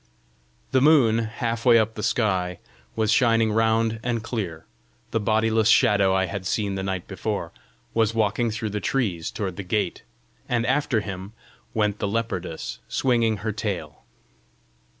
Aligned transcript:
The 0.71 0.81
moon, 0.81 1.19
half 1.19 1.63
way 1.63 1.77
up 1.77 1.93
the 1.93 2.01
sky, 2.01 2.57
was 2.95 3.11
shining 3.11 3.51
round 3.51 3.99
and 4.01 4.23
clear; 4.23 4.65
the 5.11 5.19
bodiless 5.19 5.69
shadow 5.69 6.11
I 6.11 6.25
had 6.25 6.47
seen 6.47 6.73
the 6.73 6.81
night 6.81 7.05
before, 7.07 7.51
was 7.93 8.15
walking 8.15 8.49
through 8.49 8.71
the 8.71 8.79
trees 8.81 9.29
toward 9.29 9.57
the 9.57 9.61
gate; 9.63 10.01
and 10.49 10.65
after 10.65 11.01
him 11.01 11.33
went 11.75 11.99
the 11.99 12.07
leopardess, 12.07 12.79
swinging 12.87 13.37
her 13.45 13.51
tail. 13.51 14.01